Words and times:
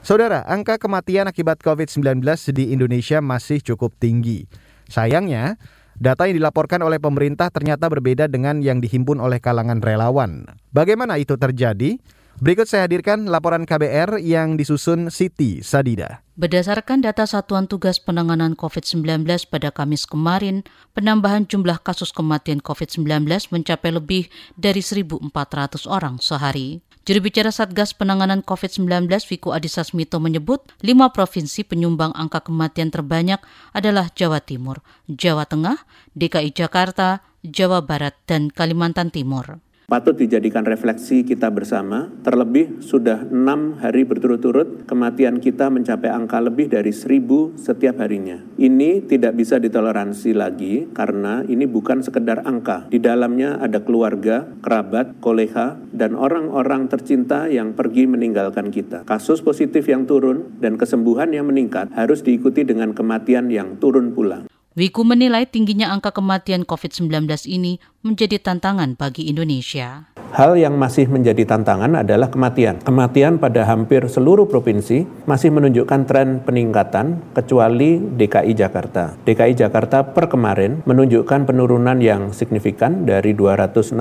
Saudara, 0.00 0.40
angka 0.48 0.80
kematian 0.80 1.28
akibat 1.28 1.60
COVID-19 1.60 2.24
di 2.56 2.72
Indonesia 2.72 3.20
masih 3.20 3.60
cukup 3.60 3.92
tinggi. 4.00 4.48
Sayangnya, 4.88 5.60
data 6.00 6.24
yang 6.24 6.40
dilaporkan 6.40 6.80
oleh 6.80 6.96
pemerintah 6.96 7.52
ternyata 7.52 7.92
berbeda 7.92 8.24
dengan 8.30 8.64
yang 8.64 8.80
dihimpun 8.80 9.20
oleh 9.20 9.36
kalangan 9.36 9.84
relawan. 9.84 10.48
Bagaimana 10.72 11.20
itu 11.20 11.36
terjadi? 11.36 12.00
Berikut 12.36 12.68
saya 12.68 12.84
hadirkan 12.84 13.32
laporan 13.32 13.64
KBR 13.64 14.20
yang 14.20 14.60
disusun 14.60 15.08
Siti 15.08 15.64
Sadida. 15.64 16.20
Berdasarkan 16.36 17.00
data 17.00 17.24
Satuan 17.24 17.64
Tugas 17.64 17.96
Penanganan 17.96 18.52
COVID-19 18.52 19.24
pada 19.48 19.72
Kamis 19.72 20.04
kemarin, 20.04 20.60
penambahan 20.92 21.48
jumlah 21.48 21.80
kasus 21.80 22.12
kematian 22.12 22.60
COVID-19 22.60 23.24
mencapai 23.48 23.88
lebih 23.88 24.28
dari 24.52 24.84
1.400 24.84 25.88
orang 25.88 26.20
sehari. 26.20 26.84
Juru 27.08 27.24
bicara 27.24 27.48
Satgas 27.48 27.96
Penanganan 27.96 28.44
COVID-19 28.44 29.08
Wiku 29.32 29.56
Adhisa 29.56 29.80
Smito 29.80 30.20
menyebut 30.20 30.60
lima 30.84 31.08
provinsi 31.16 31.64
penyumbang 31.64 32.12
angka 32.12 32.44
kematian 32.44 32.92
terbanyak 32.92 33.40
adalah 33.72 34.12
Jawa 34.12 34.44
Timur, 34.44 34.84
Jawa 35.08 35.48
Tengah, 35.48 35.88
DKI 36.12 36.52
Jakarta, 36.52 37.24
Jawa 37.40 37.80
Barat, 37.80 38.12
dan 38.28 38.52
Kalimantan 38.52 39.08
Timur 39.08 39.64
patut 39.86 40.18
dijadikan 40.18 40.66
refleksi 40.66 41.22
kita 41.22 41.46
bersama. 41.54 42.10
Terlebih 42.26 42.82
sudah 42.82 43.22
enam 43.30 43.78
hari 43.78 44.02
berturut-turut 44.02 44.84
kematian 44.84 45.38
kita 45.38 45.70
mencapai 45.70 46.10
angka 46.10 46.42
lebih 46.42 46.66
dari 46.66 46.90
seribu 46.90 47.54
setiap 47.54 48.02
harinya. 48.02 48.42
Ini 48.58 49.06
tidak 49.06 49.38
bisa 49.38 49.62
ditoleransi 49.62 50.30
lagi 50.34 50.90
karena 50.90 51.46
ini 51.46 51.64
bukan 51.70 52.02
sekedar 52.02 52.42
angka. 52.42 52.90
Di 52.90 52.98
dalamnya 52.98 53.62
ada 53.62 53.80
keluarga, 53.86 54.44
kerabat, 54.60 55.22
kolega, 55.22 55.78
dan 55.94 56.18
orang-orang 56.18 56.90
tercinta 56.90 57.46
yang 57.46 57.78
pergi 57.78 58.10
meninggalkan 58.10 58.74
kita. 58.74 59.06
Kasus 59.06 59.38
positif 59.40 59.86
yang 59.86 60.04
turun 60.04 60.58
dan 60.58 60.74
kesembuhan 60.74 61.30
yang 61.30 61.46
meningkat 61.46 61.94
harus 61.94 62.26
diikuti 62.26 62.66
dengan 62.66 62.90
kematian 62.90 63.48
yang 63.54 63.78
turun 63.78 64.10
pula. 64.10 64.55
Wiku 64.76 65.08
menilai 65.08 65.48
tingginya 65.48 65.88
angka 65.88 66.12
kematian 66.12 66.68
COVID-19 66.68 67.08
ini 67.48 67.80
menjadi 68.04 68.36
tantangan 68.36 68.92
bagi 68.92 69.24
Indonesia. 69.24 70.12
Hal 70.36 70.52
yang 70.60 70.76
masih 70.76 71.08
menjadi 71.08 71.48
tantangan 71.48 72.04
adalah 72.04 72.28
kematian. 72.28 72.84
Kematian 72.84 73.40
pada 73.40 73.64
hampir 73.64 74.04
seluruh 74.04 74.44
provinsi 74.44 75.08
masih 75.24 75.48
menunjukkan 75.48 76.04
tren 76.04 76.44
peningkatan 76.44 77.24
kecuali 77.32 77.96
DKI 77.96 78.52
Jakarta. 78.52 79.16
DKI 79.24 79.56
Jakarta 79.56 80.12
per 80.12 80.28
kemarin 80.28 80.84
menunjukkan 80.84 81.48
penurunan 81.48 81.96
yang 82.04 82.36
signifikan 82.36 83.08
dari 83.08 83.32
268 83.32 83.96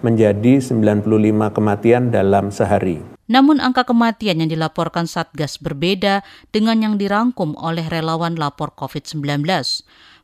menjadi 0.00 0.56
95 0.56 1.04
kematian 1.52 2.08
dalam 2.08 2.48
sehari. 2.48 3.15
Namun 3.26 3.58
angka 3.58 3.82
kematian 3.82 4.38
yang 4.38 4.50
dilaporkan 4.50 5.10
Satgas 5.10 5.58
berbeda 5.58 6.22
dengan 6.54 6.78
yang 6.78 6.94
dirangkum 6.94 7.58
oleh 7.58 7.86
relawan 7.90 8.38
lapor 8.38 8.70
COVID-19. 8.78 9.42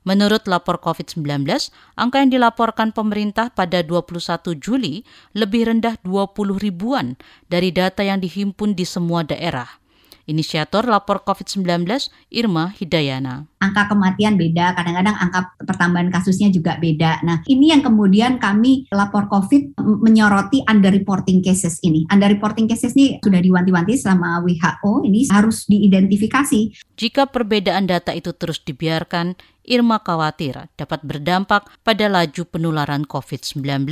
Menurut 0.03 0.47
lapor 0.50 0.83
COVID-19, 0.83 1.47
angka 1.95 2.17
yang 2.19 2.30
dilaporkan 2.30 2.91
pemerintah 2.91 3.50
pada 3.55 3.83
21 3.86 4.55
Juli 4.58 5.06
lebih 5.34 5.70
rendah 5.70 5.98
20 6.03 6.58
ribuan 6.58 7.14
dari 7.47 7.70
data 7.70 8.03
yang 8.03 8.19
dihimpun 8.19 8.75
di 8.75 8.83
semua 8.83 9.23
daerah. 9.23 9.81
Inisiator 10.27 10.87
lapor 10.87 11.27
COVID-19 11.27 11.87
Irma 12.31 12.70
Hidayana. 12.75 13.47
Angka 13.62 13.91
kematian 13.91 14.34
beda, 14.39 14.75
kadang-kadang 14.75 15.17
angka 15.19 15.55
pertambahan 15.62 16.11
kasusnya 16.11 16.51
juga 16.51 16.79
beda. 16.79 17.23
Nah, 17.23 17.47
ini 17.47 17.70
yang 17.70 17.83
kemudian 17.83 18.42
kami 18.42 18.91
lapor 18.91 19.31
COVID 19.31 19.79
menyoroti 19.79 20.67
underreporting 20.67 21.42
cases 21.42 21.79
ini. 21.87 22.06
Underreporting 22.11 22.67
cases 22.67 22.95
ini 22.98 23.23
sudah 23.23 23.39
diwanti-wanti 23.39 23.95
sama 23.98 24.42
WHO, 24.42 25.06
ini 25.06 25.31
harus 25.31 25.67
diidentifikasi. 25.70 26.75
Jika 26.98 27.30
perbedaan 27.30 27.86
data 27.86 28.11
itu 28.14 28.35
terus 28.35 28.63
dibiarkan, 28.63 29.39
Irma 29.63 30.02
khawatir 30.02 30.58
dapat 30.75 31.07
berdampak 31.07 31.70
pada 31.86 32.11
laju 32.11 32.42
penularan 32.51 33.07
COVID-19. 33.07 33.86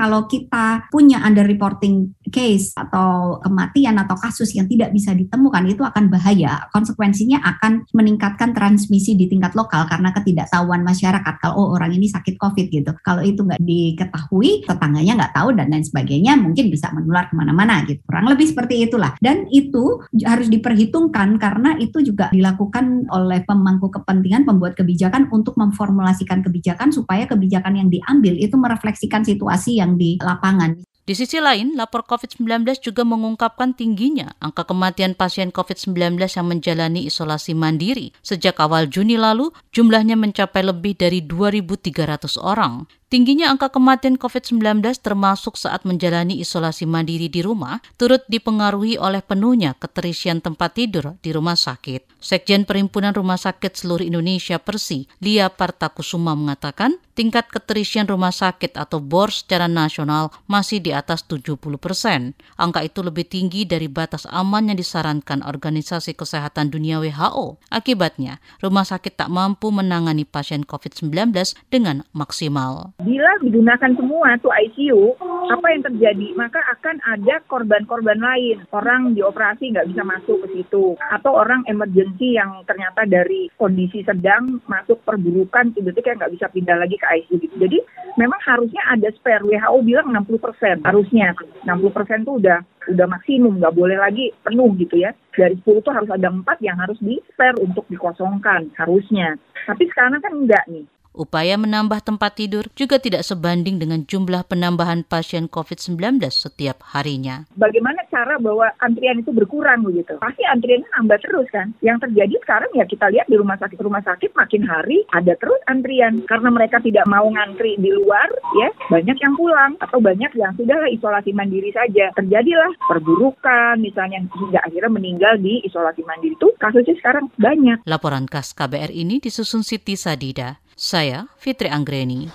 Kalau 0.00 0.24
kita 0.24 0.88
punya 0.88 1.20
underreporting 1.20 2.16
case 2.30 2.72
atau 2.74 3.38
kematian 3.42 3.98
atau 4.00 4.16
kasus 4.16 4.54
yang 4.56 4.70
tidak 4.70 4.94
bisa 4.94 5.12
ditemukan 5.12 5.66
itu 5.68 5.82
akan 5.84 6.08
bahaya. 6.08 6.66
Konsekuensinya 6.72 7.42
akan 7.42 7.90
meningkatkan 7.92 8.56
transmisi 8.56 9.18
di 9.18 9.26
tingkat 9.26 9.52
lokal 9.58 9.84
karena 9.90 10.14
ketidaktahuan 10.14 10.86
masyarakat 10.86 11.34
kalau 11.42 11.54
oh, 11.60 11.68
orang 11.76 11.92
ini 11.92 12.08
sakit 12.08 12.40
COVID 12.40 12.66
gitu. 12.70 12.90
Kalau 13.04 13.20
itu 13.20 13.42
nggak 13.42 13.60
diketahui, 13.60 14.64
tetangganya 14.64 15.26
nggak 15.26 15.34
tahu 15.34 15.48
dan 15.52 15.68
lain 15.68 15.84
sebagainya, 15.84 16.38
mungkin 16.38 16.72
bisa 16.72 16.88
menular 16.94 17.28
ke 17.28 17.34
mana-mana 17.36 17.84
gitu. 17.84 18.00
Kurang 18.06 18.30
lebih 18.30 18.48
seperti 18.48 18.86
itulah. 18.86 19.12
Dan 19.20 19.50
itu 19.52 20.00
harus 20.24 20.48
diperhitungkan 20.48 21.36
karena 21.36 21.76
itu 21.76 22.00
juga 22.00 22.32
dilakukan 22.32 23.10
oleh 23.12 23.42
pemangku 23.44 23.92
kepentingan 23.92 24.46
pembuat 24.46 24.78
kebijakan 24.78 25.28
untuk 25.34 25.58
memformulasikan 25.58 26.40
kebijakan 26.46 26.94
supaya 26.94 27.26
kebijakan 27.26 27.76
yang 27.76 27.88
diambil 27.90 28.34
itu 28.38 28.54
merefleksikan 28.54 29.26
situasi 29.26 29.82
yang 29.82 29.98
di 29.98 30.16
lapangan. 30.20 30.78
Di 31.00 31.16
sisi 31.16 31.40
lain, 31.40 31.74
lapor 31.74 32.04
COVID-19 32.04 32.76
juga 32.84 33.02
mengungkapkan 33.02 33.72
tingginya 33.74 34.36
angka 34.38 34.68
kematian 34.68 35.16
pasien 35.16 35.50
COVID-19 35.50 36.20
yang 36.20 36.46
menjalani 36.46 37.08
isolasi 37.08 37.56
mandiri. 37.56 38.12
Sejak 38.20 38.60
awal 38.60 38.86
Juni 38.86 39.16
lalu, 39.16 39.50
jumlahnya 39.74 40.14
mencapai 40.14 40.60
lebih 40.62 40.94
dari 41.00 41.24
2.300 41.24 42.36
orang. 42.38 42.86
Tingginya 43.10 43.50
angka 43.50 43.74
kematian 43.74 44.14
COVID-19 44.14 44.86
termasuk 45.02 45.58
saat 45.58 45.82
menjalani 45.82 46.38
isolasi 46.38 46.86
mandiri 46.86 47.26
di 47.26 47.42
rumah 47.42 47.82
turut 47.98 48.22
dipengaruhi 48.30 49.02
oleh 49.02 49.18
penuhnya 49.18 49.74
keterisian 49.74 50.38
tempat 50.38 50.78
tidur 50.78 51.18
di 51.18 51.34
rumah 51.34 51.58
sakit. 51.58 52.10
Sekjen 52.20 52.68
Perhimpunan 52.68 53.16
Rumah 53.16 53.40
Sakit 53.40 53.80
Seluruh 53.80 54.04
Indonesia 54.04 54.60
Persi, 54.60 55.08
Lia 55.24 55.48
Partakusuma 55.48 56.36
mengatakan 56.36 57.00
tingkat 57.16 57.48
keterisian 57.48 58.04
rumah 58.04 58.30
sakit 58.30 58.76
atau 58.76 59.00
BOR 59.00 59.32
secara 59.32 59.64
nasional 59.64 60.28
masih 60.44 60.84
di 60.84 60.92
atas 60.92 61.24
70 61.24 61.56
persen. 61.80 62.36
Angka 62.60 62.84
itu 62.84 63.00
lebih 63.00 63.24
tinggi 63.24 63.64
dari 63.64 63.88
batas 63.88 64.28
aman 64.28 64.68
yang 64.68 64.76
disarankan 64.76 65.40
Organisasi 65.40 66.12
Kesehatan 66.12 66.68
Dunia 66.68 67.00
WHO. 67.00 67.56
Akibatnya, 67.72 68.36
rumah 68.60 68.84
sakit 68.84 69.16
tak 69.16 69.32
mampu 69.32 69.72
menangani 69.72 70.28
pasien 70.28 70.68
COVID-19 70.68 71.32
dengan 71.72 72.04
maksimal. 72.12 72.92
Bila 73.00 73.32
digunakan 73.40 73.92
semua 73.96 74.36
tuh 74.44 74.52
ICU, 74.52 75.16
apa 75.48 75.66
yang 75.72 75.82
terjadi? 75.88 76.36
Maka 76.36 76.60
akan 76.76 77.00
ada 77.08 77.40
korban-korban 77.48 78.20
lain. 78.20 78.60
Orang 78.76 79.16
dioperasi 79.16 79.72
nggak 79.72 79.88
bisa 79.88 80.02
masuk 80.04 80.44
ke 80.44 80.60
situ. 80.60 80.94
Atau 81.08 81.32
orang 81.32 81.64
emergency 81.64 82.36
yang 82.36 82.60
ternyata 82.68 83.08
dari 83.08 83.48
kondisi 83.56 84.04
sedang 84.04 84.60
masuk 84.68 85.00
perburukan, 85.08 85.72
tiba-tiba 85.72 86.20
nggak 86.20 86.32
bisa 86.36 86.46
pindah 86.52 86.76
lagi 86.76 87.00
ke 87.00 87.06
ICU 87.08 87.34
gitu. 87.40 87.56
Jadi 87.56 87.78
memang 88.20 88.40
harusnya 88.44 88.82
ada 88.92 89.08
spare. 89.16 89.44
WHO 89.48 89.78
bilang 89.80 90.12
60% 90.12 90.84
harusnya. 90.84 91.32
60% 91.64 92.28
tuh 92.28 92.36
udah 92.36 92.60
udah 92.88 93.06
maksimum, 93.06 93.60
nggak 93.60 93.76
boleh 93.76 93.96
lagi 93.96 94.32
penuh 94.44 94.76
gitu 94.76 95.00
ya. 95.00 95.16
Dari 95.32 95.56
10 95.62 95.84
tuh 95.84 95.94
harus 95.94 96.10
ada 96.12 96.28
4 96.28 96.44
yang 96.60 96.76
harus 96.76 96.98
di 97.00 97.16
spare 97.32 97.56
untuk 97.60 97.86
dikosongkan, 97.88 98.72
harusnya. 98.76 99.36
Tapi 99.64 99.88
sekarang 99.88 100.20
kan 100.20 100.32
enggak 100.36 100.64
nih. 100.68 100.84
Upaya 101.10 101.58
menambah 101.58 102.06
tempat 102.06 102.38
tidur 102.38 102.70
juga 102.78 103.02
tidak 103.02 103.26
sebanding 103.26 103.82
dengan 103.82 104.06
jumlah 104.06 104.46
penambahan 104.46 105.02
pasien 105.02 105.50
COVID-19 105.50 106.22
setiap 106.30 106.86
harinya. 106.94 107.50
Bagaimana 107.58 108.06
cara 108.06 108.38
bahwa 108.38 108.70
antrian 108.78 109.18
itu 109.18 109.34
berkurang 109.34 109.82
begitu? 109.82 110.14
Pasti 110.22 110.46
antriannya 110.46 110.86
nambah 110.86 111.18
terus 111.18 111.50
kan. 111.50 111.74
Yang 111.82 112.06
terjadi 112.06 112.34
sekarang 112.46 112.70
ya 112.78 112.86
kita 112.86 113.10
lihat 113.10 113.26
di 113.26 113.34
rumah 113.34 113.58
sakit-rumah 113.58 114.06
sakit 114.06 114.30
makin 114.38 114.62
hari 114.62 115.02
ada 115.10 115.34
terus 115.34 115.58
antrian 115.66 116.22
karena 116.30 116.48
mereka 116.54 116.78
tidak 116.78 117.02
mau 117.10 117.26
ngantri 117.26 117.74
di 117.82 117.90
luar 117.90 118.30
ya 118.62 118.70
banyak 118.86 119.18
yang 119.18 119.34
pulang 119.34 119.74
atau 119.82 119.98
banyak 119.98 120.30
yang 120.38 120.54
sudah 120.54 120.86
isolasi 120.94 121.34
mandiri 121.34 121.74
saja. 121.74 122.14
Terjadilah 122.14 122.70
perburukan 122.86 123.82
misalnya 123.82 124.22
hingga 124.22 124.62
akhirnya 124.62 124.94
meninggal 124.94 125.34
di 125.42 125.58
isolasi 125.66 126.06
mandiri 126.06 126.38
itu 126.38 126.54
kasusnya 126.62 126.94
sekarang 127.02 127.26
banyak. 127.34 127.82
Laporan 127.82 128.30
khas 128.30 128.54
KBR 128.54 128.94
ini 128.94 129.18
disusun 129.18 129.66
Siti 129.66 129.98
Sadida. 129.98 130.62
Saya 130.80 131.28
Fitri 131.36 131.68
Anggreni. 131.68 132.32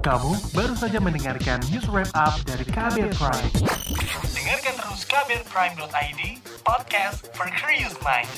Kamu 0.00 0.56
baru 0.56 0.72
saja 0.72 0.96
mendengarkan 1.04 1.60
news 1.68 1.84
wrap 1.92 2.08
up 2.16 2.40
dari 2.48 2.64
Kabel 2.64 3.12
Prime. 3.12 3.52
Dengarkan 4.32 4.72
terus 4.80 5.04
kabelprime.id, 5.04 6.40
podcast 6.64 7.28
for 7.36 7.44
curious 7.52 7.92
mind. 8.00 8.32